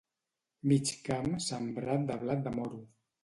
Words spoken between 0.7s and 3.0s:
Mig camp sembrat de blat de moro.